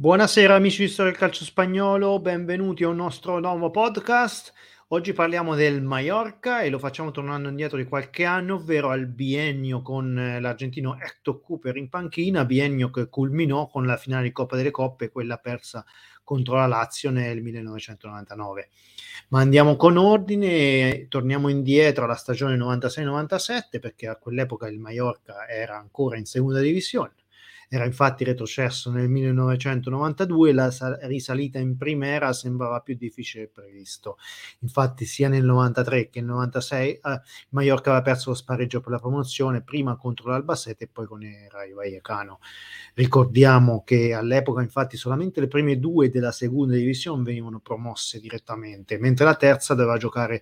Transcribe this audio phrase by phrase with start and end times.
[0.00, 4.52] Buonasera amici di Storia del Calcio Spagnolo, benvenuti a un nostro nuovo podcast.
[4.90, 9.82] Oggi parliamo del Mallorca e lo facciamo tornando indietro di qualche anno, ovvero al biennio
[9.82, 14.54] con eh, l'argentino Hector Cooper in panchina, biennio che culminò con la finale di Coppa
[14.54, 15.84] delle Coppe, quella persa
[16.22, 18.68] contro la Lazio nel 1999.
[19.30, 25.76] Ma andiamo con ordine, torniamo indietro alla stagione 96-97 perché a quell'epoca il Mallorca era
[25.76, 27.14] ancora in seconda divisione
[27.68, 30.70] era infatti retrocesso nel 1992 la
[31.02, 34.16] risalita in primera sembrava più difficile previsto.
[34.60, 37.00] Infatti sia nel 93 che nel 96 eh,
[37.50, 41.48] Mallorca aveva perso lo spareggio per la promozione, prima contro l'Albacete e poi con il
[41.50, 42.40] Rayo Vallecano.
[42.94, 49.26] Ricordiamo che all'epoca infatti solamente le prime due della seconda divisione venivano promosse direttamente, mentre
[49.26, 50.40] la terza doveva giocare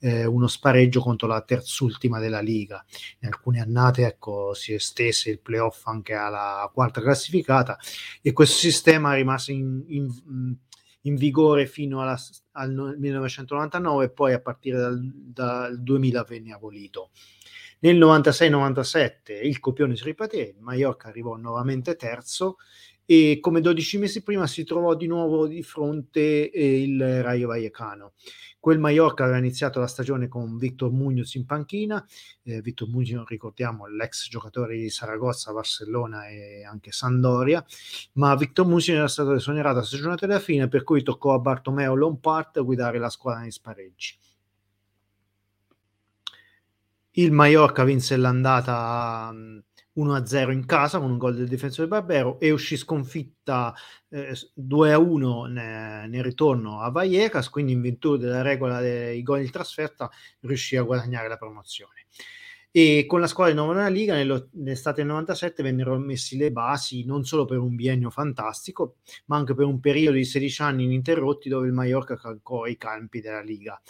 [0.00, 2.84] eh, uno spareggio contro la terzultima della Liga.
[3.20, 7.78] In alcune annate ecco, si estese il playoff anche alla quarta classificata
[8.22, 10.56] e questo sistema rimase in, in,
[11.02, 12.18] in vigore fino alla,
[12.52, 17.10] al 1999 e poi a partire dal, dal 2000 venne abolito.
[17.80, 22.56] Nel 96-97 il copione si ripeté, il Mallorca arrivò nuovamente terzo
[23.10, 28.12] e come 12 mesi prima si trovò di nuovo di fronte eh, il Rayo Vallecano.
[28.60, 32.04] Quel Mallorca aveva iniziato la stagione con Victor Munoz in panchina,
[32.42, 37.64] eh, Victor Munoz ricordiamo l'ex giocatore di Saragozza, Barcellona e anche Sandoria,
[38.14, 41.94] ma Victor Munoz era stato esonerato a stagionata della fine per cui toccò a Bartomeo
[41.94, 44.18] Lompart guidare la squadra nei spareggi.
[47.12, 49.32] Il Mallorca vinse l'andata
[49.98, 53.74] 1-0 in casa con un gol del difensore Barbero e uscì sconfitta
[54.08, 59.50] eh, 2-1 ne, nel ritorno a Vallecas, quindi in virtù della regola dei gol di
[59.50, 60.08] trasferta
[60.40, 61.97] riuscì a guadagnare la promozione
[62.70, 67.24] e con la squadra di Nova Liga nell'estate del 97 vennero messe le basi non
[67.24, 71.66] solo per un biennio fantastico ma anche per un periodo di 16 anni ininterrotti dove
[71.66, 73.80] il Mallorca calcò i campi della Liga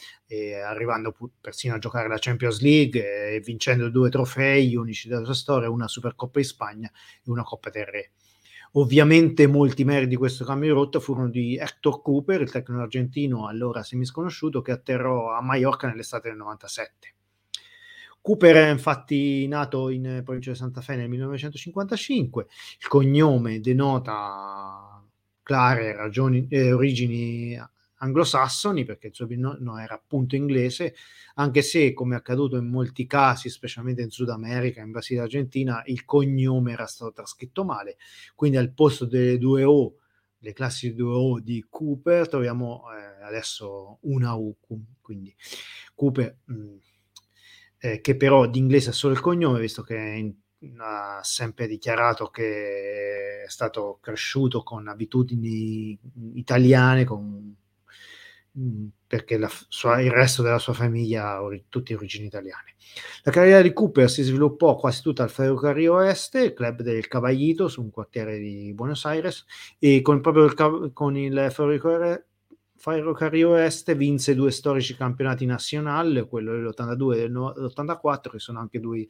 [0.64, 5.70] arrivando persino a giocare la Champions League e vincendo due trofei unici della sua storia,
[5.70, 8.12] una Supercoppa in Spagna e una Coppa del Re.
[8.72, 13.48] Ovviamente molti meriti di questo cambio di rotta furono di Hector Cooper, il tecnico argentino
[13.48, 17.14] allora semisconosciuto, che atterrò a Mallorca nell'estate del 97.
[18.28, 22.46] Cooper è infatti nato in provincia di Santa Fe nel 1955,
[22.78, 25.02] il cognome denota
[25.42, 27.58] clare ragioni, eh, origini
[28.00, 30.94] anglosassoni perché il suo nome era appunto inglese,
[31.36, 35.22] anche se come è accaduto in molti casi, specialmente in Sud America, in Brasile e
[35.22, 37.96] Argentina, il cognome era stato trascritto male,
[38.34, 39.94] quindi al posto delle due O,
[40.40, 44.54] le classi due O di Cooper, troviamo eh, adesso una U,
[45.00, 45.34] quindi
[45.94, 46.76] Cooper mh, mm,
[47.78, 50.34] eh, che però di inglese è solo il cognome, visto che in,
[50.80, 55.98] ha sempre dichiarato che è stato cresciuto con abitudini
[56.34, 57.54] italiane, con,
[58.58, 59.38] mm, perché
[59.68, 62.74] sua, il resto della sua famiglia ha tutti origini italiane.
[63.22, 67.82] La carriera di Cooper si sviluppò quasi tutta al Ferrocarril Oeste, club del Caballito, su
[67.82, 69.44] un quartiere di Buenos Aires,
[69.78, 72.26] e con, proprio il, con il Ferrocarril
[72.78, 79.04] Ferrocarril Est vinse due storici campionati nazionali, quello dell'82 e dell'84, che sono anche due,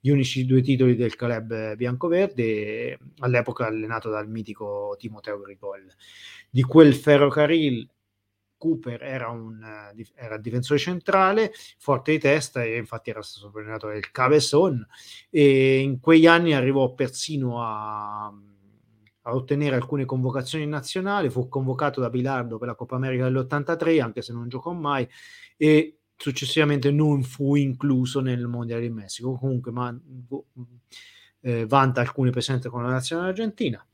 [0.00, 5.86] gli unici due titoli del club biancoverde, all'epoca allenato dal mitico Timoteo Grigol.
[6.48, 7.88] Di quel Ferrocarril
[8.56, 9.58] Cooper era un
[10.14, 14.86] era difensore centrale, forte di testa e infatti era stato allenato del Cabezon
[15.30, 18.32] e in quegli anni arrivò persino a
[19.22, 24.22] a ottenere alcune convocazioni nazionali, fu convocato da Bilardo per la Coppa America dell'83, anche
[24.22, 25.06] se non giocò mai,
[25.56, 29.36] e successivamente non fu incluso nel Mondiale di Messico.
[29.36, 29.98] Comunque ma,
[31.40, 33.84] eh, vanta alcune presenze con la nazionale argentina.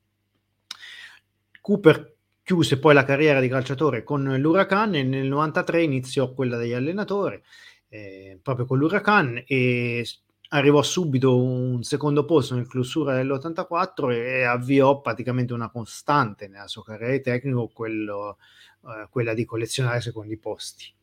[1.60, 6.72] Cooper chiuse poi la carriera di calciatore con l'Huracan e nel 93 iniziò quella degli
[6.72, 7.42] allenatori,
[7.88, 10.06] eh, proprio con l'Huracan e
[10.49, 16.84] arrivò subito un secondo posto nel clausura dell'84 e avviò praticamente una costante nella sua
[16.84, 18.39] carriera di tecnico, quello,
[18.84, 20.95] eh, quella di collezionare secondi posti.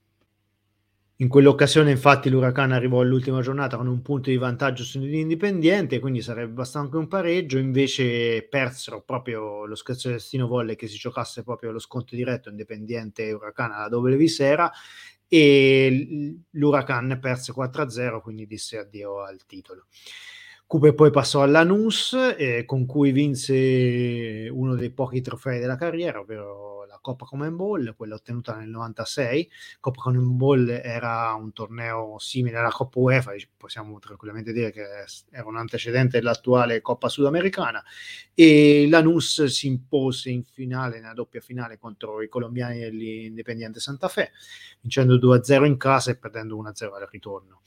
[1.18, 6.51] In quell'occasione, infatti, l'Huracan arrivò all'ultima giornata con un punto di vantaggio sull'Indipendiente, quindi sarebbe
[6.51, 7.60] bastato anche un pareggio.
[7.60, 12.50] Invece persero proprio lo scherzo del destino volle che si giocasse proprio lo sconto diretto
[12.50, 14.72] Independiente e Huracan alla Doble Visera
[15.35, 19.88] e l'Huracan perse 4-0, quindi disse addio al titolo.
[20.68, 26.73] Cooper poi passò all'Anus, eh, con cui vinse uno dei pochi trofei della carriera, ovvero
[27.03, 29.51] Coppa Common Ball, quella ottenuta nel 96.
[29.81, 34.83] Coppa Common Ball era un torneo simile alla Coppa UEFA, possiamo tranquillamente dire che
[35.29, 37.83] era un antecedente dell'attuale Coppa Sudamericana
[38.33, 44.31] e Lanús si impose in finale, nella doppia finale contro i colombiani dell'Independiente Santa Fe,
[44.79, 47.61] vincendo 2-0 in casa e perdendo 1-0 al ritorno.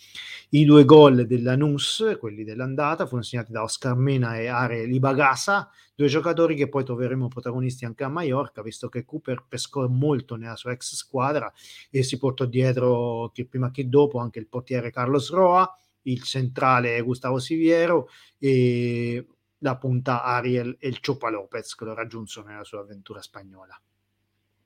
[0.51, 5.69] I due gol del Lanús, quelli dell'andata, furono segnati da Oscar Mena e Are Libagasa,
[5.95, 10.55] due giocatori che poi troveremo protagonisti anche a Mallorca, visto che Cooper pescò molto nella
[10.55, 11.53] sua ex squadra
[11.91, 15.69] e si portò dietro che prima che dopo anche il portiere Carlos Roa,
[16.03, 18.09] il centrale Gustavo Siviero
[18.39, 19.27] e
[19.59, 23.79] la punta Ariel e il Chopa Lopez che lo raggiunsero nella sua avventura spagnola.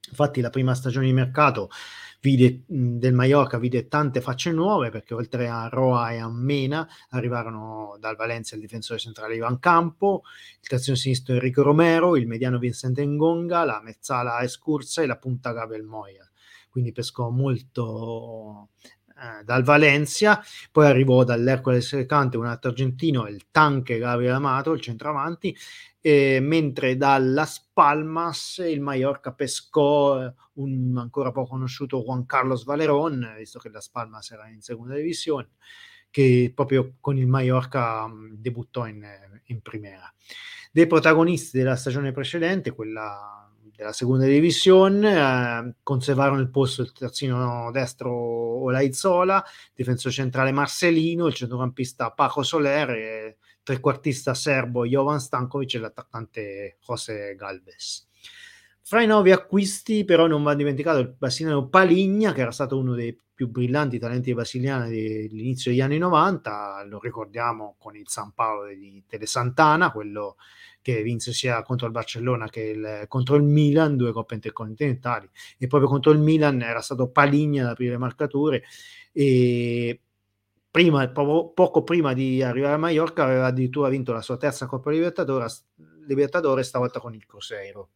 [0.08, 1.68] Infatti la prima stagione di mercato
[2.20, 7.96] vide, del Mallorca vide tante facce nuove perché oltre a Roa e a Mena arrivarono
[7.98, 10.22] dal Valencia il difensore centrale Ivan Campo,
[10.60, 15.52] il terzino sinistro Enrico Romero, il mediano Vincente Ngonga, la mezzala Escursa e la punta
[15.52, 16.28] Gabriel Moya.
[16.68, 18.68] Quindi pescò molto
[19.20, 24.80] eh, dal Valencia, poi arrivò dall'Hercules Recante un altro argentino, il tanque Gabriel Amato, il
[24.80, 25.54] centravanti,
[26.00, 33.34] eh, mentre dalla Spalmas il Mallorca pescò eh, un ancora poco conosciuto Juan Carlos Valerón,
[33.36, 35.50] visto che la Spalmas era in seconda divisione,
[36.08, 39.06] che proprio con il Mallorca mh, debuttò in,
[39.44, 40.10] in primera.
[40.72, 43.49] Dei protagonisti della stagione precedente, quella
[43.80, 49.42] della seconda divisione, eh, conservarono il posto il terzino destro Olaizola,
[49.74, 57.34] difensore centrale Marcelino, il centrocampista Paco Soler e trequartista serbo Jovan Stankovic e l'attaccante José
[57.36, 58.06] Galvez.
[58.82, 62.94] Fra i nuovi acquisti però non va dimenticato il brasiliano Paligna che era stato uno
[62.94, 68.68] dei più brillanti talenti brasiliani dell'inizio degli anni 90, lo ricordiamo con il San Paolo
[68.68, 70.36] di Tele Santana, quello
[70.82, 75.28] che vinse sia contro il Barcellona che il, contro il Milan, due coppe intercontinentali,
[75.58, 78.62] e proprio contro il Milan era stato Paligna ad aprire le marcature
[79.12, 80.00] e
[80.70, 84.90] prima, poco, poco prima di arrivare a Mallorca aveva addirittura vinto la sua terza Coppa
[84.90, 85.46] Libertadore,
[86.06, 87.90] Libertadore stavolta con il Cruzeiro.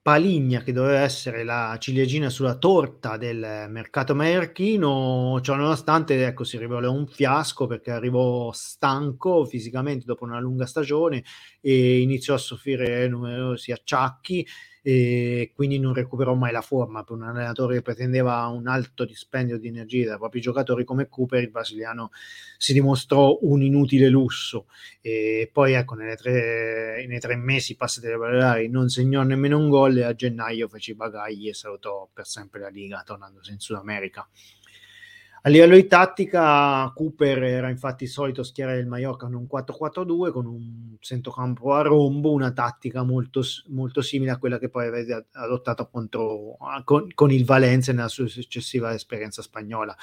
[0.00, 6.56] Paligna, che doveva essere la ciliegina sulla torta del mercato maiorchino, ciò nonostante ecco, si
[6.56, 11.24] rivelò un fiasco perché arrivò stanco fisicamente dopo una lunga stagione
[11.60, 14.46] e iniziò a soffrire numerosi acciacchi
[14.90, 17.04] e quindi non recuperò mai la forma.
[17.04, 21.42] Per un allenatore che pretendeva un alto dispendio di energia dai propri giocatori come Cooper
[21.42, 22.08] il brasiliano
[22.56, 24.64] si dimostrò un inutile lusso.
[25.02, 29.98] E poi ecco tre, nei tre mesi passati alle Baleari non segnò nemmeno un gol
[29.98, 33.76] e a gennaio fece i bagagli e salutò per sempre la Liga tornandosi in Sud
[33.76, 34.26] America
[35.42, 40.46] a livello di tattica, Cooper era infatti solito schierare il Mallorca in un 4-4-2 con
[40.46, 45.88] un centrocampo a rombo, una tattica molto, molto simile a quella che poi aveva adottato
[45.88, 49.96] contro, con, con, il Valencia nella sua successiva esperienza spagnola.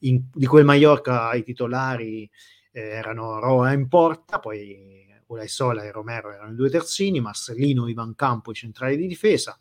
[0.00, 2.28] In, di quel Mallorca i titolari
[2.72, 5.06] eh, erano Roa in porta, poi
[5.46, 9.56] Sola e Romero erano i due terzini, Marcellino, Ivan Campo i centrali di difesa.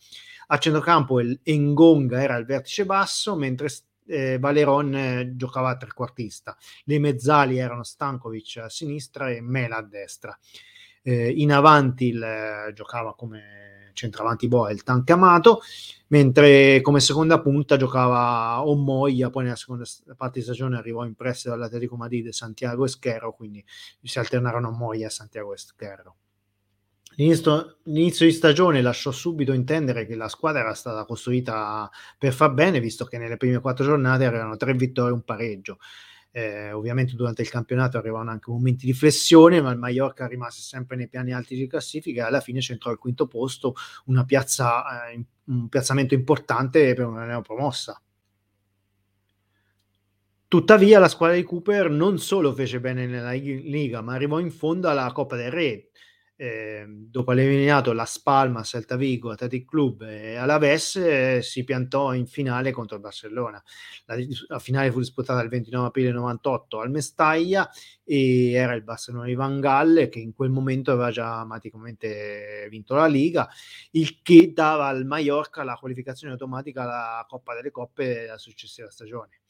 [0.47, 3.67] A centrocampo il Engonga era il vertice basso, mentre
[4.07, 6.55] eh, Valeron eh, giocava trequartista.
[6.85, 10.37] Le mezzali erano Stankovic a sinistra e Mela a destra.
[11.01, 15.61] Eh, in avanti il, eh, giocava come centravanti Boa il Tanque Amato,
[16.07, 21.49] mentre come seconda punta giocava Omoia, poi nella seconda parte di stagione arrivò in prestito
[21.49, 23.65] dall'Atletico Madrid Santiago Eschero, quindi
[24.03, 26.15] si alternarono Omoia e Santiago Eschero.
[27.19, 32.53] L'inizio, l'inizio, di stagione lasciò subito intendere che la squadra era stata costruita per far
[32.53, 35.79] bene, visto che nelle prime quattro giornate erano tre vittorie e un pareggio.
[36.29, 40.95] Eh, ovviamente durante il campionato arrivavano anche momenti di flessione, ma il Mallorca rimase sempre
[40.95, 43.73] nei piani alti di classifica e alla fine centrò al quinto posto,
[44.27, 47.99] piazza, eh, un piazzamento importante per una neopromossa.
[50.47, 54.87] Tuttavia la squadra di Cooper non solo fece bene nella Liga, ma arrivò in fondo
[54.87, 55.89] alla Coppa del Re,
[56.39, 62.13] eh, dopo aver eliminato la Spalma, Celta Vigo, Athletic Club e Alaves, eh, si piantò
[62.13, 63.61] in finale contro il Barcellona.
[64.05, 64.15] La,
[64.47, 67.67] la, finale fu disputata il 29 aprile 98 al Mestaglia
[68.03, 72.93] e era il Barcellona di Van Galle che in quel momento aveva già automaticamente vinto
[72.93, 73.49] la Liga,
[73.91, 79.41] il che dava al Mallorca la qualificazione automatica alla Coppa delle Coppe della successiva stagione.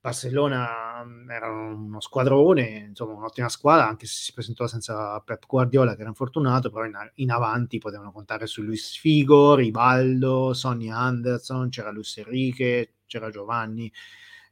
[0.00, 5.94] Barcellona mm, era uno squadrone, insomma un'ottima squadra, anche se si presentò senza Pep Guardiola
[5.94, 11.68] che era infortunato, però in, in avanti potevano contare su Luis Figo, Ribaldo, Sonny Anderson,
[11.68, 13.92] c'era Luis Enrique, c'era Giovanni,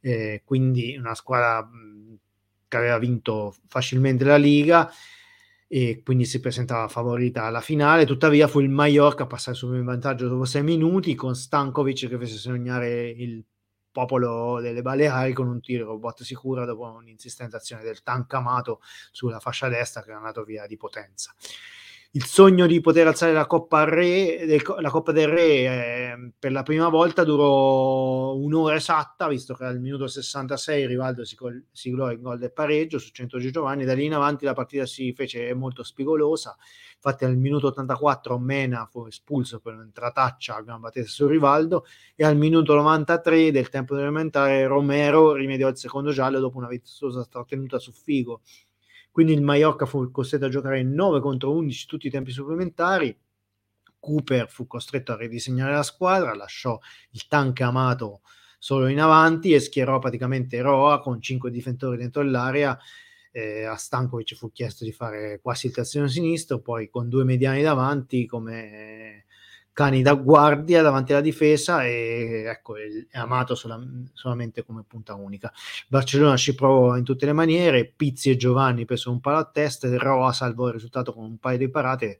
[0.01, 2.13] eh, quindi una squadra mm,
[2.67, 4.91] che aveva vinto facilmente la Liga
[5.67, 8.05] e quindi si presentava favorita alla finale.
[8.05, 12.17] Tuttavia fu il Mallorca a passare subito in vantaggio dopo sei minuti con Stankovic che
[12.17, 13.43] fece sognare il
[13.99, 19.39] popolo delle Baleari con un tiro botta sicura dopo un'insistente azione del tank amato sulla
[19.39, 21.33] fascia destra che è andato via di potenza
[22.13, 26.51] il sogno di poter alzare la Coppa, Re, del, la Coppa del Re eh, per
[26.51, 31.37] la prima volta durò un'ora esatta, visto che al minuto 66 Rivaldo si
[31.71, 35.13] siglò il gol del pareggio su 100 Giovanni, da lì in avanti la partita si
[35.13, 36.57] fece molto spigolosa,
[36.95, 41.85] infatti al minuto 84 Mena fu espulso per un'entrataccia a gamba tesa su Rivaldo
[42.15, 47.23] e al minuto 93 del tempo elementare Romero rimediò il secondo giallo dopo una virtuosa
[47.25, 48.41] trattenuta su Figo
[49.19, 53.13] quindi il Mallorca fu costretto a giocare in 9 contro 11 tutti i tempi supplementari.
[53.99, 58.21] Cooper fu costretto a ridisegnare la squadra, lasciò il tank amato
[58.57, 62.79] solo in avanti e schierò praticamente Roa con 5 difensori dentro l'area.
[63.29, 67.61] Eh, a Stankovic fu chiesto di fare quasi il terzino sinistro, poi con due mediani
[67.61, 69.25] davanti come
[69.79, 73.79] cani da guardia davanti alla difesa e ecco, è amato sola,
[74.11, 75.53] solamente come punta unica.
[75.87, 79.87] Barcellona ci provò in tutte le maniere, Pizzi e Giovanni presero un palo a testa,
[79.97, 82.19] Roa salvò il risultato con un paio di parate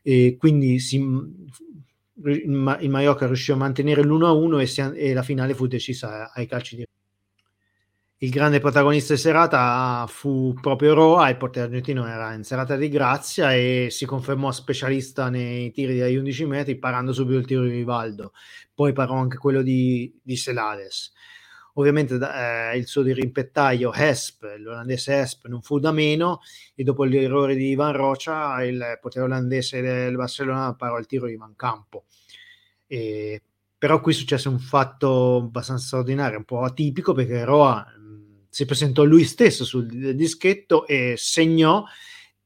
[0.00, 0.96] e quindi si,
[2.24, 2.48] il
[2.88, 6.86] Mallorca riuscì a mantenere l'1-1 e, si, e la finale fu decisa ai calci di
[8.20, 12.88] il grande protagonista di serata fu proprio Roa, il portiere argentino era in serata di
[12.88, 17.72] grazia e si confermò specialista nei tiri dai 11 metri parando subito il tiro di
[17.72, 18.32] Rivaldo,
[18.74, 21.12] poi parò anche quello di, di Selades.
[21.74, 26.40] Ovviamente eh, il suo dirimpettaio Hesp, l'olandese Hesp, non fu da meno
[26.74, 31.36] e dopo l'errore di Ivan Rocha il portiere olandese del Barcellona parò il tiro di
[31.36, 32.04] Van Campo.
[32.86, 33.42] E,
[33.76, 37.86] però qui successe un fatto abbastanza straordinario, un po' atipico perché Roa
[38.56, 41.84] si presentò lui stesso sul dischetto e segnò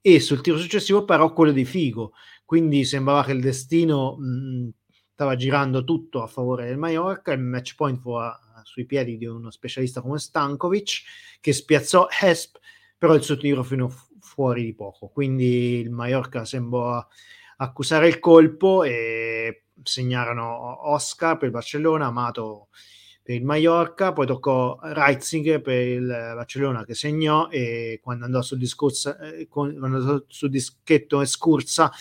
[0.01, 2.15] e sul tiro successivo però quello di Figo.
[2.45, 4.71] Quindi sembrava che il destino mh,
[5.13, 7.31] stava girando tutto a favore del Mallorca.
[7.31, 11.03] Il match point fu a, sui piedi di uno specialista come Stankovic
[11.41, 12.57] che spiazzò Hesp
[12.99, 15.11] però il suo tiro fino fu- fuori di poco.
[15.11, 17.07] Quindi il Mallorca sembrò
[17.59, 22.71] accusare il colpo e segnarono Oscar per il Barcellona Amato
[23.23, 28.59] per il Mallorca, poi toccò Reitzinger per il Barcellona che segnò e quando andò sul,
[28.59, 31.93] discorso, eh, quando andò sul dischetto e scursa,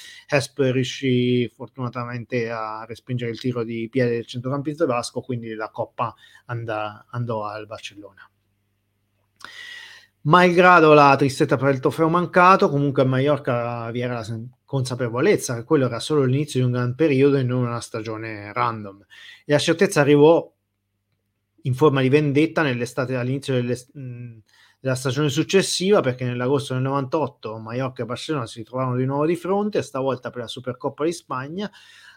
[0.56, 6.14] riuscì fortunatamente a respingere il tiro di piede del centrocampista Vasco, quindi la coppa
[6.46, 8.30] andà, andò al Barcellona.
[10.22, 14.26] Malgrado la tristezza per il trofeo mancato, comunque a Mallorca vi era la
[14.66, 19.06] consapevolezza che quello era solo l'inizio di un gran periodo e non una stagione random.
[19.46, 20.52] E la certezza arrivò
[21.64, 24.38] in forma di vendetta nell'estate all'inizio delle, mh,
[24.80, 29.36] della stagione successiva perché nell'agosto del 98 Mallorca e Barcellona si trovarono di nuovo di
[29.36, 31.70] fronte stavolta per la Supercoppa di Spagna.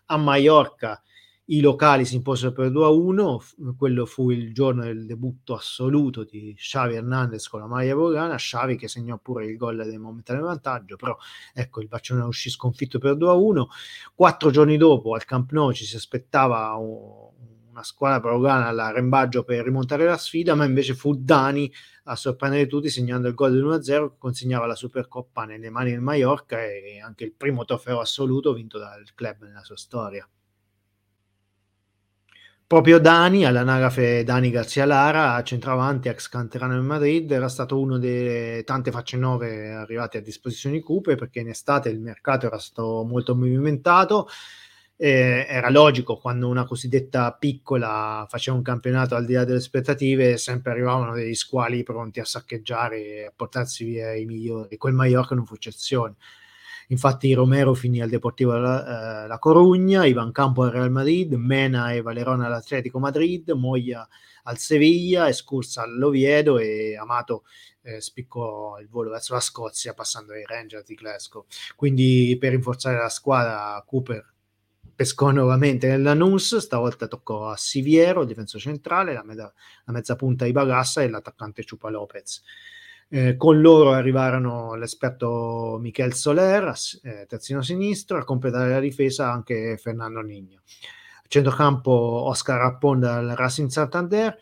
[0.06, 1.00] A Mallorca
[1.46, 3.40] i locali si imposero per 2 a 1
[3.76, 8.76] quello fu il giorno del debutto assoluto di Xavi Hernandez con la maglia volgana Xavi
[8.76, 11.16] che segnò pure il gol del momentaneo vantaggio però
[11.52, 13.68] ecco il Barcellona uscì sconfitto per 2 a 1
[14.14, 17.31] quattro giorni dopo al Camp Nou ci si aspettava un
[17.72, 21.72] una squadra progana all'arrembaggio per rimontare la sfida, ma invece fu Dani
[22.04, 26.00] a sorprendere tutti segnando il gol del 1-0 che consegnava la Supercoppa nelle mani del
[26.00, 30.28] Mallorca e anche il primo trofeo assoluto vinto dal club nella sua storia.
[32.66, 38.62] Proprio Dani, all'anagrafe Dani Garzia Lara, centravanti, ex canterano in Madrid, era stato uno delle
[38.64, 43.04] tante facce nuove arrivate a disposizione di Coupe perché in estate il mercato era stato
[43.04, 44.26] molto movimentato,
[45.04, 50.36] eh, era logico quando una cosiddetta piccola faceva un campionato al di là delle aspettative,
[50.36, 54.76] sempre arrivavano degli squali pronti a saccheggiare e a portarsi via i migliori.
[54.76, 56.14] Quel Mallorca non fu eccezione.
[56.88, 61.92] Infatti Romero finì al Deportivo La, eh, La Corugna, Ivan Campo al Real Madrid, Mena
[61.92, 64.06] e Valerona all'Atletico Madrid, Moglia
[64.44, 67.42] al Sevilla, Escursa all'Oviedo e Amato
[67.82, 71.44] eh, spiccò il volo verso la Scozia passando ai Rangers di Glasgow.
[71.74, 74.31] Quindi per rinforzare la squadra Cooper
[75.02, 79.52] pescò nuovamente nella NUS, stavolta toccò a Siviero, difensore centrale, la, mezza,
[79.84, 82.40] la mezza punta Ibagassa e l'attaccante Ciupa Lopez.
[83.08, 89.76] Eh, con loro arrivarono l'esperto Michel Soler, eh, terzino sinistro, a completare la difesa anche
[89.76, 90.60] Fernando Nigno.
[91.16, 94.38] A centrocampo Oscar Rappon dal Racing Santander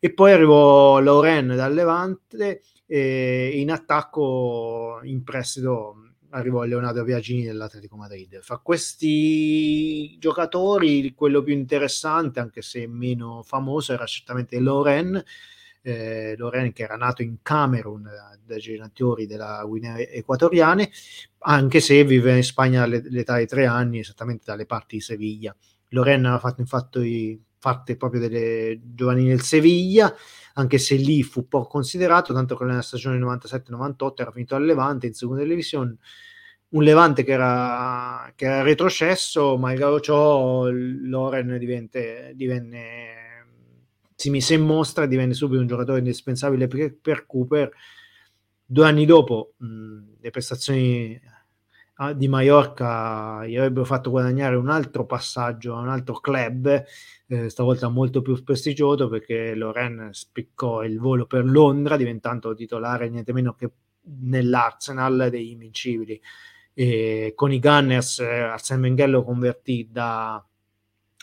[0.00, 7.96] e poi arrivò Loren dal Levante e in attacco in prestito arrivò Leonardo Viagini dell'Atletico
[7.96, 8.40] Madrid.
[8.40, 15.22] Fra questi giocatori, quello più interessante, anche se meno famoso, era certamente Loren,
[15.82, 18.08] eh, Loren che era nato in Camerun
[18.44, 20.90] dai genitori della Guinea Equatoriane,
[21.38, 25.54] anche se vive in Spagna all'età di tre anni, esattamente dalle parti di Seviglia.
[25.88, 30.12] Loren aveva fatto infatti parte proprio delle giovanili del Seviglia,
[30.54, 35.06] anche se lì fu poco considerato, tanto che nella stagione 97-98 era finito al Levante
[35.06, 35.96] in seconda divisione,
[36.70, 43.46] un Levante che era, che era retrocesso, malgrado ciò Loren divente, divenne,
[44.14, 47.70] si mise in mostra divenne subito un giocatore indispensabile per, per Cooper.
[48.64, 51.20] Due anni dopo mh, le prestazioni
[52.14, 56.82] di Mallorca gli avrebbero fatto guadagnare un altro passaggio a un altro club,
[57.26, 63.34] eh, stavolta molto più prestigioso perché Loren spiccò il volo per Londra diventando titolare niente
[63.34, 63.70] meno che
[64.22, 66.20] nell'Arsenal degli Invincibili.
[66.72, 70.42] E con i Gunners eh, Arsene Wenger lo convertì da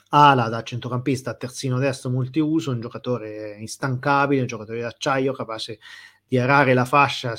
[0.10, 5.80] ala, da centrocampista a terzino destro multiuso, un giocatore instancabile, un giocatore d'acciaio capace
[6.28, 7.34] di arare la fascia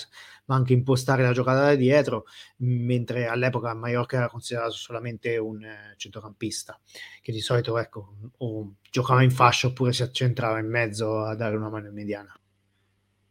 [0.49, 2.25] ma anche impostare la giocata da dietro,
[2.59, 6.79] mentre all'epoca Mallorca era considerato solamente un eh, centrocampista,
[7.21, 11.57] che di solito ecco, o giocava in fascia oppure si accentrava in mezzo a dare
[11.57, 12.35] una mano in mediana.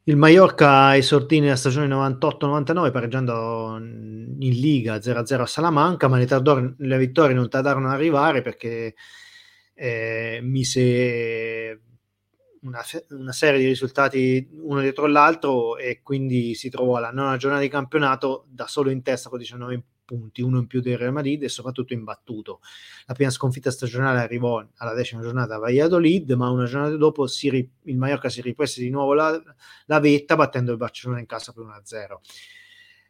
[0.04, 6.76] Il Mallorca esordì nella stagione 98-99 pareggiando in Liga 0-0 a Salamanca, ma le, tardor-
[6.78, 8.96] le vittorie non tardarono ad arrivare perché
[9.74, 11.82] eh, mise
[12.68, 17.64] una, una, serie di risultati uno dietro l'altro e quindi si trovò alla nona giornata
[17.64, 21.44] di campionato da solo in testa con 19 punti, uno in più del Real Madrid
[21.44, 22.62] e soprattutto imbattuto.
[23.06, 27.70] La prima sconfitta stagionale arrivò alla decima giornata a Valladolid, ma una giornata dopo ri,
[27.84, 29.40] il Mallorca si riprese di nuovo la,
[29.86, 32.18] la, vetta battendo il Barcellona in casa per 1-0.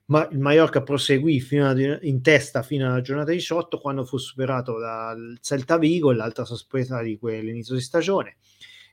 [0.05, 5.37] Ma il Mallorca proseguì a, in testa fino alla giornata 18 quando fu superato dal
[5.41, 8.37] Celta Vigo, l'altra sorpresa di quell'inizio di stagione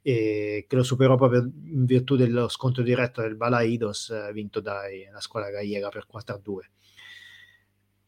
[0.07, 4.83] e che lo superò proprio in virtù dello scontro diretto del Balaidos eh, vinto dalla
[5.19, 6.59] squadra gallega per 4-2.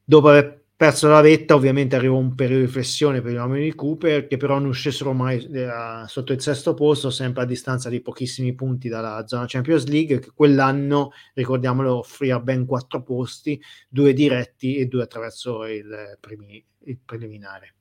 [0.05, 3.75] Dopo aver perso la vetta, ovviamente arrivò un periodo di flessione per gli uomini di
[3.75, 5.71] Cooper, che però non scesero mai eh,
[6.07, 10.31] sotto il sesto posto, sempre a distanza di pochissimi punti dalla zona Champions League, che
[10.35, 16.99] quell'anno, ricordiamolo, offrì a ben quattro posti, due diretti e due attraverso il, primi, il
[17.03, 17.76] preliminare.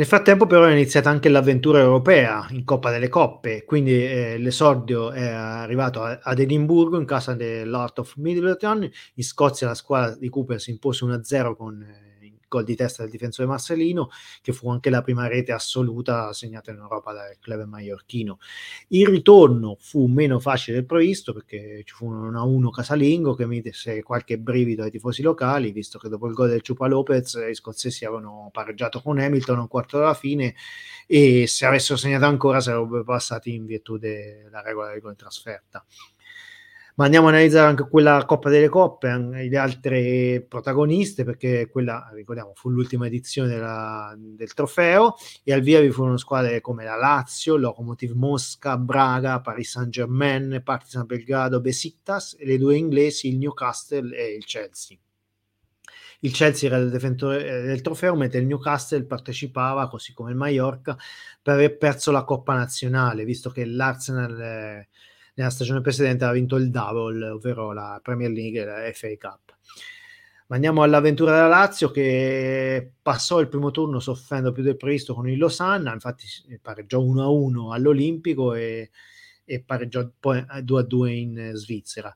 [0.00, 5.10] Nel frattempo però è iniziata anche l'avventura europea in Coppa delle Coppe, quindi eh, l'esordio
[5.10, 10.30] è arrivato a, ad Edimburgo in casa dell'Art of Middleton, in Scozia la squadra di
[10.30, 12.09] Cooper si impose 1-0 con eh,
[12.50, 14.10] gol di testa del difensore Marcelino,
[14.42, 18.38] che fu anche la prima rete assoluta segnata in Europa dal club maiorchino.
[18.88, 23.60] Il ritorno fu meno facile del previsto perché ci fu un 1-1 casalingo che mi
[23.60, 27.54] desse qualche brivido ai tifosi locali, visto che dopo il gol del Ciupa Lopez gli
[27.54, 30.54] scozzesi avevano pareggiato con Hamilton a un quarto della fine
[31.06, 35.84] e se avessero segnato ancora sarebbero passati in virtù della regola del gol in trasferta
[37.00, 42.52] ma andiamo a analizzare anche quella Coppa delle Coppe, le altre protagoniste, perché quella, ricordiamo,
[42.54, 47.56] fu l'ultima edizione della, del trofeo e al via vi furono squadre come la Lazio,
[47.56, 54.34] Lokomotiv Mosca, Braga, Paris Saint-Germain, Partizan Belgrado, Besiktas e le due inglesi, il Newcastle e
[54.34, 54.98] il Chelsea.
[56.18, 60.36] Il Chelsea era il detentore eh, del trofeo, mentre il Newcastle partecipava, così come il
[60.36, 60.98] Mallorca,
[61.40, 64.38] per aver perso la Coppa Nazionale, visto che l'Arsenal...
[64.38, 64.88] Eh,
[65.40, 69.56] nella stagione precedente ha vinto il double, ovvero la Premier League e la FA Cup.
[70.48, 75.28] Ma andiamo all'avventura della Lazio che passò il primo turno soffrendo più del previsto con
[75.28, 76.26] il Losanna, infatti
[76.60, 78.90] pareggiò 1-1 all'Olimpico e,
[79.44, 82.14] e pareggiò poi 2-2 in Svizzera.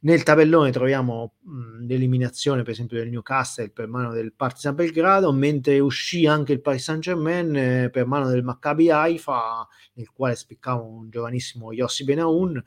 [0.00, 5.78] Nel tabellone troviamo mh, l'eliminazione, per esempio, del Newcastle per mano del Partizan Belgrado, mentre
[5.78, 11.08] uscì anche il Paris Saint-Germain eh, per mano del Maccabi Haifa, nel quale spiccava un
[11.10, 12.62] giovanissimo Yossi Benaun.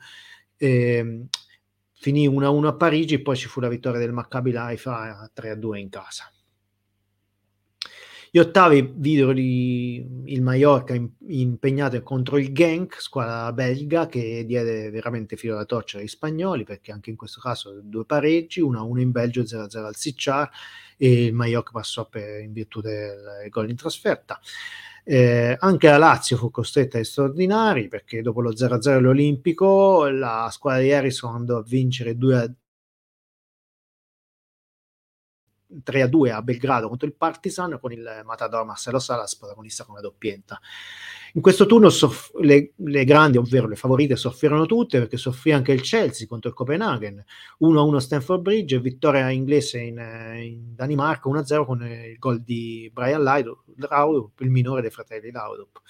[0.56, 1.26] Eh,
[1.92, 6.30] finì 1-1 a Parigi, poi ci fu la vittoria del Maccabi Haifa 3-2 in casa.
[8.32, 15.36] Gli ottavi videro il Mallorca in, impegnato contro il Genk, squadra belga, che diede veramente
[15.36, 19.42] filo da torcere agli spagnoli, perché anche in questo caso due pareggi, 1-1 in Belgio,
[19.42, 20.48] 0-0 al Sicciar,
[20.96, 24.38] e il Mallorca passò per, in virtù del gol in trasferta.
[25.02, 30.82] Eh, anche la Lazio fu costretta ai straordinari perché dopo lo 0-0 all'Olimpico la squadra
[30.82, 32.54] di Harrison andò a vincere 2
[35.82, 39.94] 3 a 2 a Belgrado contro il Partizan con il Matador Marcelo Salas protagonista con
[39.94, 40.60] la doppietta.
[41.34, 45.72] In questo turno soff- le, le, grandi, ovvero le favorite, soffrirono tutte perché soffrì anche
[45.72, 47.24] il Chelsea contro il Copenaghen
[47.60, 49.98] 1-1 a Stanford Bridge vittoria inglese in,
[50.42, 55.80] in Danimarca 1-0 con il gol di Brian Laudrup, il minore dei fratelli Laudrup.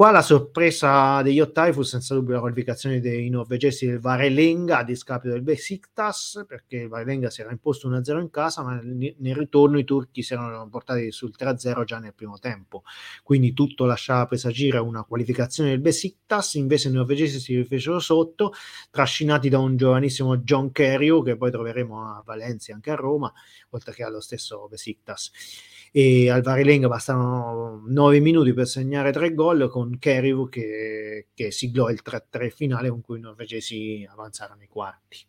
[0.00, 4.82] Qua la sorpresa degli ottavi fu senza dubbio la qualificazione dei norvegesi del Varelenga a
[4.82, 9.78] discapito del Besiktas, perché il Varelenga si era imposto 1-0 in casa, ma nel, ritorno
[9.78, 12.82] i turchi si erano portati sul 3-0 già nel primo tempo.
[13.22, 18.54] Quindi tutto lasciava presagire una qualificazione del Besiktas, invece i norvegesi si rifecero sotto,
[18.90, 23.30] trascinati da un giovanissimo John Kerry, che poi troveremo a Valencia anche a Roma,
[23.68, 25.30] oltre che allo stesso Besiktas
[25.92, 31.88] e al Varelenga bastarono 9 minuti per segnare tre gol con Keriv che, che siglò
[31.90, 35.28] il 3-3 finale con cui i norvegesi avanzarono ai quarti.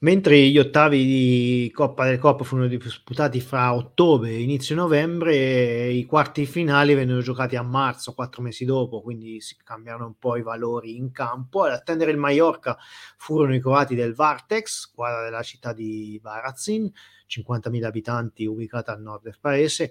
[0.00, 6.04] Mentre gli ottavi di Coppa del Coppa furono disputati fra ottobre e inizio novembre, i
[6.04, 10.42] quarti finali vennero giocati a marzo, quattro mesi dopo, quindi si cambiarono un po' i
[10.42, 11.64] valori in campo.
[11.64, 12.76] Ad attendere il Mallorca
[13.16, 16.92] furono i croati del Vartex, squadra della città di Varazin,
[17.26, 19.90] 50.000 abitanti, ubicata a nord del paese,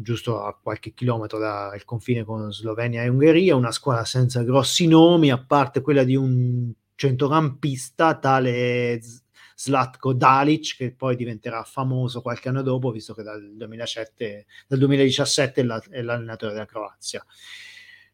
[0.00, 5.30] giusto a qualche chilometro dal confine con Slovenia e Ungheria, una squadra senza grossi nomi,
[5.30, 9.00] a parte quella di un centrocampista tale
[9.56, 15.60] Slatko Dalic, che poi diventerà famoso qualche anno dopo, visto che dal, 2007, dal 2017
[15.60, 17.24] è, la, è l'allenatore della Croazia.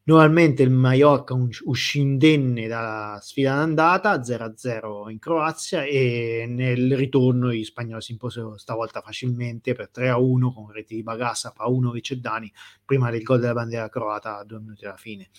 [0.06, 7.64] Nuovamente il Mallorca uscì indenne dalla sfida d'andata 0-0 in Croazia e nel ritorno gli
[7.64, 12.52] spagnoli si imposero stavolta facilmente per 3-1 con reti di Bagassa, Paunovic e Dani
[12.84, 15.30] prima del gol della bandiera croata a due minuti alla fine.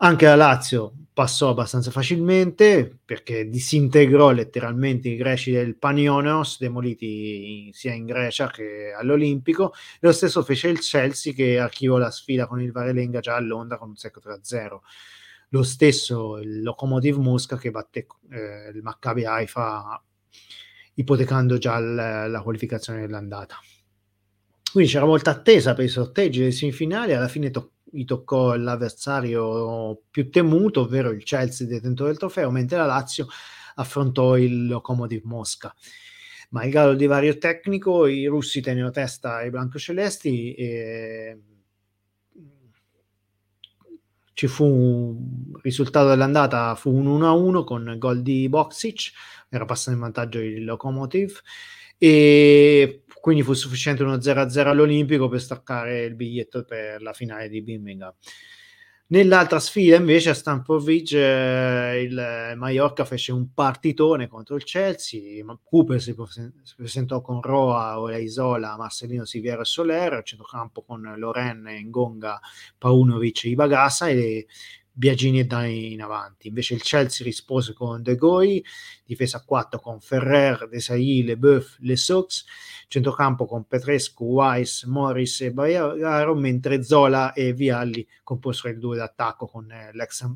[0.00, 7.92] Anche la Lazio passò abbastanza facilmente perché disintegrò letteralmente i greci del Panionios, demoliti sia
[7.94, 9.72] in Grecia che all'Olimpico.
[9.98, 13.76] Lo stesso fece il Chelsea che archivò la sfida con il Varelenga già a Londra
[13.76, 14.78] con un secco 3-0.
[15.48, 20.00] Lo stesso il Lokomotiv Mosca che batte eh, il Maccabi Haifa
[20.94, 23.56] ipotecando già l- la qualificazione dell'andata.
[24.70, 30.02] Quindi c'era molta attesa per i sorteggi delle semifinali, alla fine toccò gli toccò l'avversario
[30.10, 33.26] più temuto, ovvero il Chelsea detentore del trofeo, mentre la Lazio
[33.76, 35.74] affrontò il Lokomotiv Mosca.
[36.50, 41.38] Ma il Malgrado di vario tecnico, i russi tennero testa ai biancocelesti e
[44.32, 49.10] ci fu un risultato dell'andata fu un 1-1 con gol di Boxic,
[49.48, 51.40] era passato in vantaggio il Lokomotiv
[51.98, 57.60] e quindi fu sufficiente uno 0-0 all'Olimpico per staccare il biglietto per la finale di
[57.60, 58.14] Birmingham.
[59.10, 65.42] Nell'altra sfida invece a Stamford Bridge eh, il Mallorca fece un partitone contro il Chelsea,
[65.64, 66.14] Cooper si,
[66.76, 72.38] presentò con Roa, Oleisola, Marcelino Siviero e Soler, centrocampo con Loren, Ngonga,
[72.76, 74.46] Paunovic e Ibagasa e
[74.98, 76.48] Biagini e Dani in avanti.
[76.48, 78.64] Invece il Chelsea rispose con De Goi,
[79.04, 82.44] difesa a 4 con Ferrer, Desailly, Leboeuf, Le Sox,
[82.88, 89.46] centrocampo con Petrescu, Weiss, Morris e Baiaro, mentre Zola e Vialli composero il duo d'attacco
[89.46, 90.28] con eh, l'ex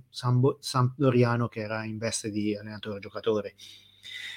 [0.61, 3.55] Sampdoriano che era in veste di allenatore giocatore.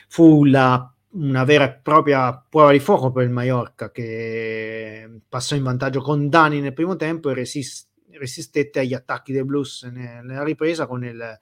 [0.07, 5.63] Fu la una vera e propria prova di fuoco per il Mallorca che passò in
[5.63, 10.87] vantaggio con Dani nel primo tempo e resist- resistette agli attacchi dei Blues nella ripresa
[10.87, 11.39] con il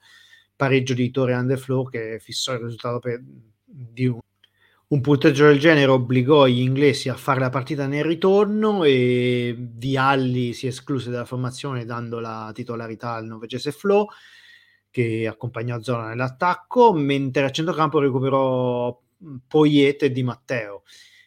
[0.56, 3.20] pareggio di Torre Underflow che fissò il risultato per,
[3.64, 4.20] di un,
[4.86, 10.52] un punteggio del genere obbligò gli inglesi a fare la partita nel ritorno e Vialli
[10.52, 14.08] si escluse dalla formazione dando la titolarità al norvegese Flo
[14.90, 18.96] che accompagnò Zola nell'attacco mentre a centrocampo recuperò
[19.48, 20.84] Poiet e Di Matteo.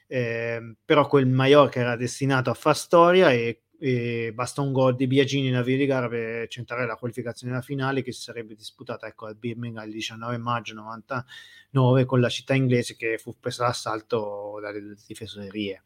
[0.08, 5.08] Eh, però quel Mallorca era destinato a far storia e e basta un gol di
[5.08, 9.08] Biagini in avvio di gara per centrare la qualificazione della finale che si sarebbe disputata
[9.08, 14.60] ecco, a Birmingham il 19 maggio 99 con la città inglese che fu presa d'assalto
[14.62, 15.84] dalle difensorie.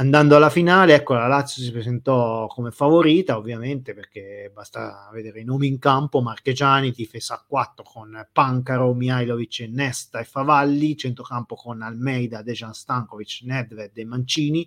[0.00, 5.44] Andando alla finale, ecco, la Lazio si presentò come favorita, ovviamente, perché basta vedere i
[5.44, 11.82] nomi in campo, Marchegiani, difesa a 4 con Pancaro, Mihailovic, Nesta e Favalli, centrocampo con
[11.82, 14.64] Almeida, Dejan Stankovic, Nedved e Mancini,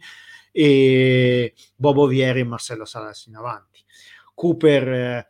[0.51, 3.81] e Bobo Vieri e Marcello Salas in avanti.
[4.33, 5.29] Cooper, eh,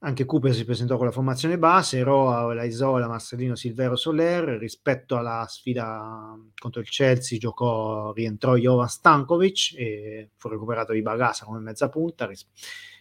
[0.00, 4.58] anche Cooper si presentò con la formazione base, Roa, la Isola, Marcellino, Silvero, Soler.
[4.58, 11.44] Rispetto alla sfida contro il Chelsea giocò, rientrò Jovan Stankovic e fu recuperato di Bagasa
[11.44, 12.30] come mezza punta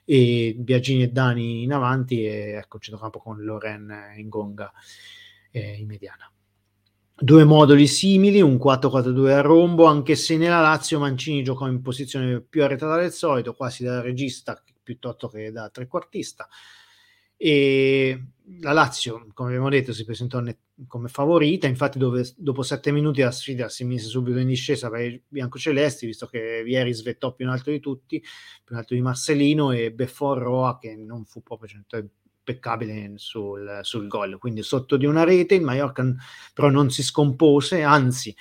[0.06, 4.72] e Biagini e Dani in avanti e ecco centrocampo con Loren in gonga
[5.52, 6.32] eh, in mediana
[7.20, 12.42] due moduli simili, un 4-4-2 a rombo, anche se nella Lazio Mancini giocò in posizione
[12.42, 16.48] più arretrata del solito, quasi da regista piuttosto che da trequartista.
[17.38, 18.22] E
[18.62, 23.22] la Lazio, come abbiamo detto, si presentò net- come favorita, infatti dove, dopo sette minuti
[23.22, 27.46] la sfida si mise subito in discesa per i biancocelesti, visto che Vieri svettò più
[27.46, 31.42] in alto di tutti, più in alto di Marcelino e beffò Roa che non fu
[31.44, 32.04] proprio cioè,
[32.48, 36.06] impeccabile sul, sul gol, quindi sotto di una rete il Mallorca
[36.54, 38.34] però non si scompose, anzi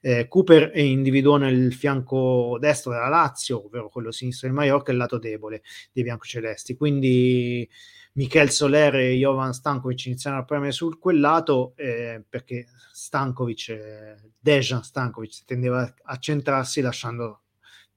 [0.00, 5.18] eh, Cooper individuò nel fianco destro della Lazio, ovvero quello sinistro del Mallorca, il lato
[5.18, 7.68] debole dei biancocelesti, quindi
[8.12, 14.32] Michel Soler e Jovan Stankovic iniziarono a premere su quel lato eh, perché Stankovic, eh,
[14.38, 17.42] Dejan Stankovic tendeva a centrarsi lasciando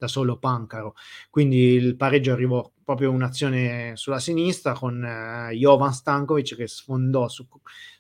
[0.04, 0.96] da solo Pancaro.
[1.30, 7.48] Quindi il pareggio arrivò proprio un'azione sulla sinistra con eh, Jovan Stankovic che sfondò su,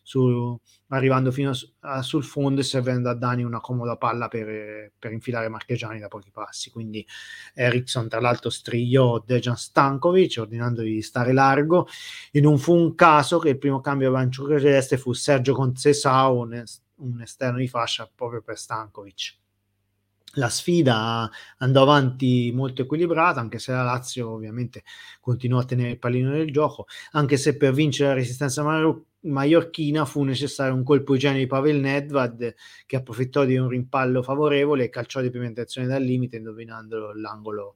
[0.02, 4.92] su, arrivando fino a, a, sul fondo e servendo a Dani una comoda palla per,
[5.00, 6.70] per, infilare Marchegiani da pochi passi.
[6.70, 7.06] Quindi
[7.54, 11.88] Ericsson tra l'altro strigliò Dejan Stankovic ordinandogli di stare largo
[12.32, 16.64] e non fu un caso che il primo cambio avanti celeste fu Sergio Concesao, un,
[16.96, 19.42] un esterno di fascia proprio per Stankovic
[20.34, 24.84] la sfida andò avanti molto equilibrata, anche se la Lazio ovviamente
[25.20, 30.06] continuò a tenere il pallino nel gioco, anche se per vincere la resistenza mar- maiorchina
[30.06, 34.90] fu necessario un colpo igiene di Pavel Nedved che approfittò di un rimpallo favorevole e
[34.90, 37.76] calciò di prima intenzione dal limite indovinando l'angolo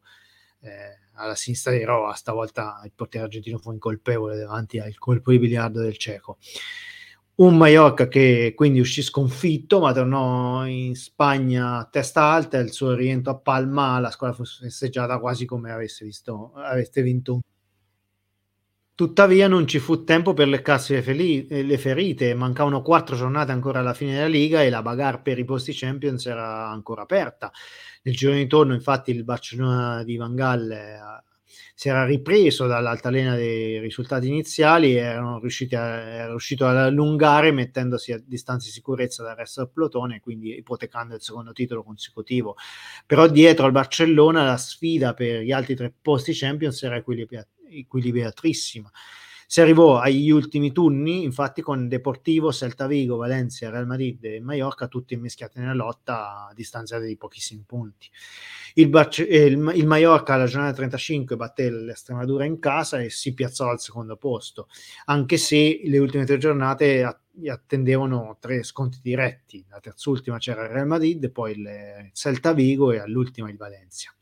[0.61, 5.39] eh, alla sinistra di Roa, stavolta il portiere argentino fu incolpevole davanti al colpo di
[5.39, 6.37] biliardo del cieco
[7.37, 12.93] un Mallorca che quindi uscì sconfitto ma tornò in Spagna a testa alta il suo
[12.93, 17.41] rientro a Palma la squadra fu festeggiata quasi come avesse, visto, avesse vinto
[18.97, 23.77] Tuttavia non ci fu tempo per leccarsi le, feli- le, ferite, mancavano quattro giornate ancora
[23.77, 27.51] alla fine della Liga e la bagarre per i posti Champions era ancora aperta.
[28.01, 30.97] Nel giro di ritorno infatti il Barcellona di Van Gaal eh,
[31.79, 37.51] si era ripreso dall'altalena dei risultati iniziali e erano riusciti a, era riuscito ad allungare
[37.51, 42.55] mettendosi a distanza di sicurezza dal resto del plotone, quindi ipotecando il secondo titolo consecutivo.
[43.05, 48.91] Però dietro al Barcellona la sfida per gli altri tre posti Champions era equilibratissima.
[49.49, 54.89] Si arrivò agli ultimi turni, infatti, con Deportivo, Celta Vigo, Valencia, Real Madrid e Mallorca
[54.89, 58.09] tutti immischiati nella lotta a distanza di pochissimi punti.
[58.73, 63.69] Il, Barce- il, il Mallorca alla giornata 35 batté l'Estremadura in casa e si piazzò
[63.69, 64.67] al secondo posto,
[65.05, 67.03] anche se le ultime tre giornate
[67.47, 69.65] attendevano tre sconti diretti.
[69.69, 74.13] La terzultima c'era il Real Madrid, poi il Celta Vigo e all'ultima il Valencia.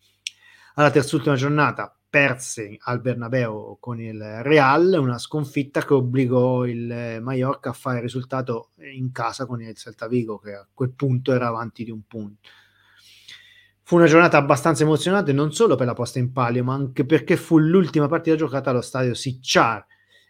[0.75, 7.71] Alla terzultima giornata perse al Bernabeu con il Real, una sconfitta che obbligò il Mallorca
[7.71, 11.84] a fare risultato in casa con il Celta Vigo, che a quel punto era avanti
[11.84, 12.47] di un punto.
[13.82, 17.36] Fu una giornata abbastanza emozionante non solo per la posta in palio, ma anche perché
[17.36, 19.86] fu l'ultima partita giocata allo stadio Sicciar,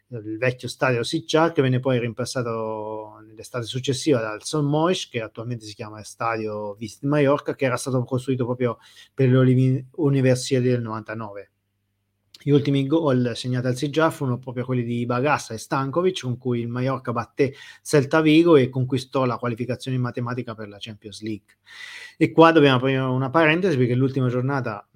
[0.07, 5.65] il vecchio stadio Sicciar, che venne poi rimpassato nell'estate successiva dal Son Mois, che attualmente
[5.65, 8.79] si chiama Stadio Visit Mallorca, che era stato costruito proprio
[9.13, 11.51] per le Universiadi del 99.
[12.45, 16.59] Gli ultimi gol segnati al Sijjar furono proprio quelli di Bagassa e Stankovic, con cui
[16.59, 21.57] il Mallorca batté Celta Vigo e conquistò la qualificazione in matematica per la Champions League.
[22.17, 24.87] E qua dobbiamo aprire una parentesi perché l'ultima giornata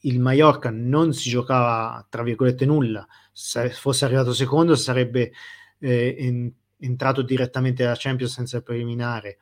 [0.00, 3.06] il Mallorca non si giocava, tra virgolette, nulla.
[3.30, 5.30] Se fosse arrivato secondo sarebbe
[5.78, 9.38] eh, en- entrato direttamente alla Champions senza preliminare.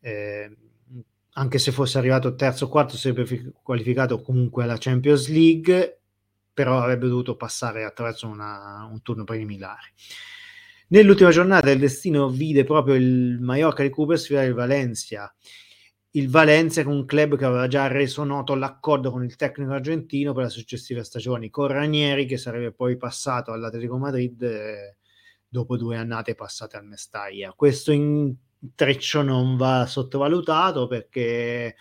[0.00, 0.56] Eh,
[1.34, 5.98] anche se fosse arrivato terzo o quarto sarebbe qualificato comunque alla Champions League
[6.54, 9.92] però avrebbe dovuto passare attraverso una, un turno preliminare.
[10.88, 15.34] Nell'ultima giornata il destino vide proprio il Mallorca di Cooper sfidare il Valencia.
[16.12, 20.32] Il Valencia è un club che aveva già reso noto l'accordo con il tecnico argentino
[20.32, 24.96] per le successive stagioni, con Ranieri che sarebbe poi passato all'Atletico Madrid eh,
[25.48, 27.52] dopo due annate passate al Mestaglia.
[27.56, 31.74] Questo intreccio non va sottovalutato perché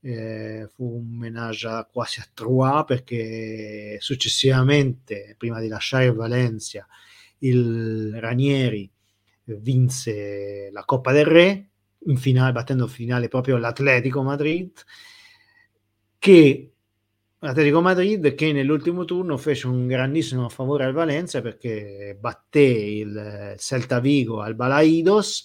[0.00, 6.86] eh, fu un menage quasi a trois perché successivamente, prima di lasciare Valencia,
[7.38, 8.90] il Ranieri
[9.44, 11.68] vinse la Coppa del Re
[12.06, 14.72] in finale, battendo in finale proprio l'Atletico Madrid
[16.18, 16.70] che
[17.38, 24.00] l'Atletico Madrid che nell'ultimo turno fece un grandissimo favore al Valencia perché batté il Celta
[24.00, 25.44] Vigo al Balaidos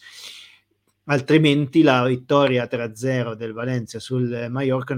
[1.05, 4.95] altrimenti la vittoria 3-0 del Valencia sul Mallorca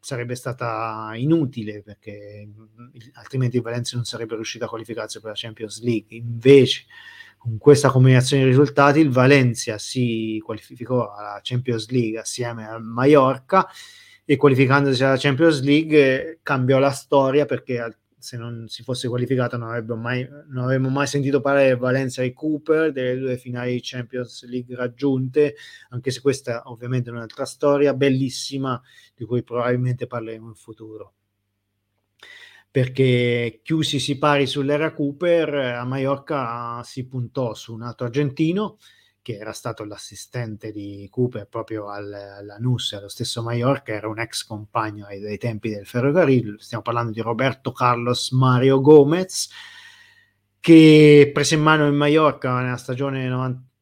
[0.00, 2.48] sarebbe stata inutile perché
[3.14, 6.16] altrimenti il Valencia non sarebbe riuscito a qualificarsi per la Champions League.
[6.16, 6.86] Invece,
[7.36, 13.68] con questa combinazione di risultati, il Valencia si qualificò alla Champions League assieme al Mallorca
[14.24, 19.84] e qualificandosi alla Champions League cambiò la storia perché se non si fosse qualificato non,
[19.98, 24.44] mai, non avremmo mai sentito parlare del Valencia e Cooper, delle due finali di Champions
[24.46, 25.56] League raggiunte,
[25.88, 28.80] anche se questa ovviamente è un'altra storia bellissima
[29.14, 31.14] di cui probabilmente parleremo in futuro.
[32.70, 38.78] Perché chiusi si pari sull'era Cooper, a Mallorca si puntò su un altro argentino,
[39.30, 44.18] che era stato l'assistente di Cooper proprio al, alla NUS, allo stesso Mallorca, era un
[44.18, 49.48] ex compagno ai, dei tempi del ferrocarril, stiamo parlando di Roberto Carlos Mario Gomez,
[50.58, 53.28] che prese in mano il Mallorca nella stagione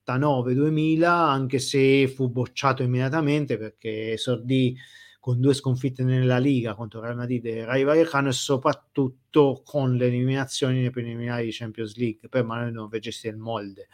[0.07, 4.77] 99-2000, anche se fu bocciato immediatamente perché esordì
[5.21, 10.07] con due sconfitte nella Liga contro Real Madrid e Rai Vallecano e soprattutto con le
[10.07, 12.29] eliminazioni nei preliminari di Champions League.
[12.29, 13.89] Per mano dei norvegesi del Molde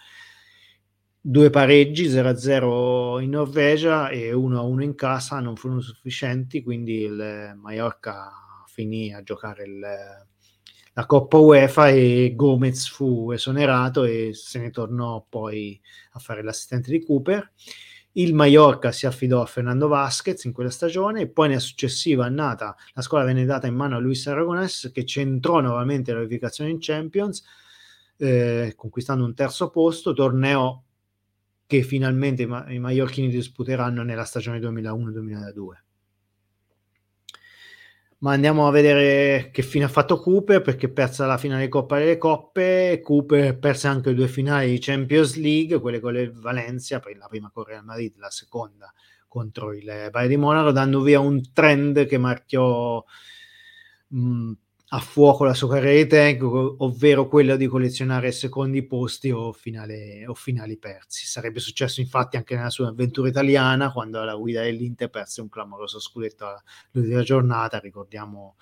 [1.27, 8.31] due pareggi 0-0 in Norvegia e 1-1 in casa non furono sufficienti, quindi il Mallorca
[8.67, 9.81] finì a giocare il,
[10.93, 15.81] la Coppa UEFA e Gomez fu esonerato e se ne tornò poi
[16.13, 17.53] a fare l'assistente di Cooper.
[18.13, 22.77] Il Mallorca si affidò a Fernando Vasquez in quella stagione e poi nella successiva annata
[22.93, 26.79] la squadra venne data in mano a Luis Aragones che centrò nuovamente la qualificazione in
[26.81, 27.43] Champions
[28.19, 30.84] eh, conquistando un terzo posto, torneo
[31.67, 35.83] che finalmente i, ma- i maiorchini disputeranno nella stagione 2001-2002.
[38.19, 42.17] Ma andiamo a vedere che fine ha fatto Cooper perché persa la finale Coppa delle
[42.17, 43.01] Coppe.
[43.03, 47.65] Cooper perse anche due finali di Champions League, quelle con il Valencia, la prima con
[47.65, 48.93] Real Madrid, la seconda
[49.35, 53.05] contro il Bayern di Monaco, dando via un trend che marchiò
[54.89, 60.35] a fuoco la sua carriera tecnico, ovvero quello di collezionare secondi posti o, finale, o,
[60.35, 61.27] finali persi.
[61.27, 65.99] Sarebbe successo infatti anche nella sua avventura italiana, quando alla guida dell'Inter perse un clamoroso
[65.99, 66.47] scudetto
[66.93, 68.57] all'ultima giornata, ricordiamo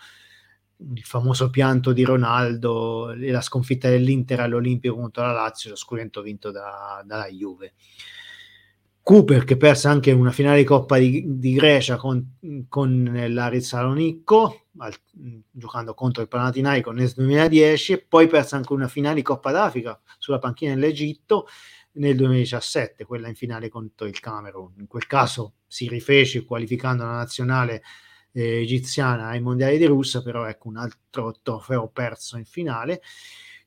[0.95, 6.23] il famoso pianto di Ronaldo e la sconfitta dell'Inter all'Olimpico contro la Lazio, lo scudetto
[6.23, 7.75] vinto da, dalla Juve.
[9.03, 12.39] Cooper che perse anche una finale di Coppa di, di Grecia con,
[12.69, 14.95] con l'Aris Salonicco, al,
[15.51, 20.01] giocando contro il Panathinaikos nel 2010 e poi perse anche una finale di Coppa d'Africa
[20.19, 21.47] sulla panchina dell'Egitto
[21.95, 24.75] nel 2017, quella in finale contro il Camerun.
[24.79, 27.83] In quel caso si rifece qualificando la nazionale
[28.33, 33.03] eh, egiziana ai mondiali di Russia, però ecco un altro trofeo perso in finale.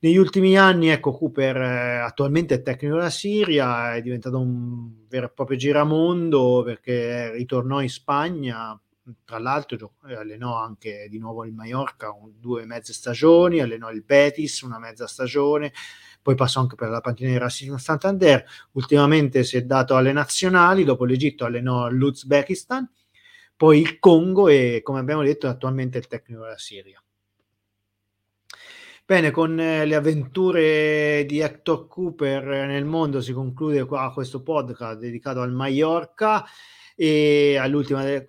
[0.06, 5.26] Negli ultimi anni, ecco, Cooper eh, attualmente è tecnico della Siria, è diventato un vero
[5.26, 8.80] e proprio giramondo perché ritornò in Spagna,
[9.24, 14.62] tra l'altro allenò anche di nuovo il Mallorca un, due mezze stagioni, allenò il Betis
[14.62, 15.74] una mezza stagione,
[16.22, 21.06] poi passò anche per la panchina Racing Santander, ultimamente si è dato alle nazionali, dopo
[21.06, 22.88] l'Egitto allenò l'Uzbekistan,
[23.56, 27.00] poi il Congo e come abbiamo detto attualmente è il tecnico della Siria.
[29.08, 34.98] Bene, con eh, le avventure di Hector Cooper nel mondo si conclude qua questo podcast
[34.98, 36.44] dedicato al Mallorca
[36.96, 38.26] e all'ultima, delle,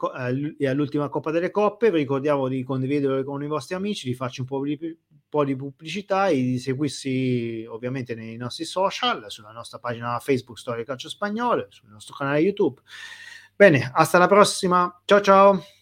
[0.59, 1.91] e all'ultima Coppa delle Coppe.
[1.91, 5.45] Vi ricordiamo di condividerlo con i vostri amici, di farci un po' di, un po'
[5.45, 11.09] di pubblicità e di seguirsi ovviamente nei nostri social, sulla nostra pagina Facebook Storia Calcio
[11.09, 12.83] Spagnolo, sul nostro canale YouTube.
[13.57, 15.01] Bene, hasta la prossima.
[15.07, 15.76] Ciao ciao.